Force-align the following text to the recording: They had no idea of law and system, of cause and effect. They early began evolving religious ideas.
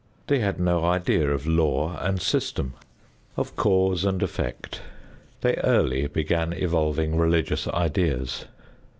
They 0.25 0.39
had 0.39 0.59
no 0.59 0.83
idea 0.83 1.29
of 1.29 1.45
law 1.45 1.95
and 1.99 2.19
system, 2.19 2.73
of 3.37 3.55
cause 3.55 4.03
and 4.03 4.23
effect. 4.23 4.81
They 5.41 5.53
early 5.57 6.07
began 6.07 6.53
evolving 6.53 7.17
religious 7.17 7.67
ideas. 7.67 8.45